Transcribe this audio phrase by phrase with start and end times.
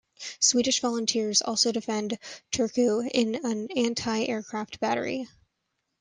[0.39, 2.17] Swedish volunteers also defended
[2.51, 5.27] Turku in an anti-aircraft battery.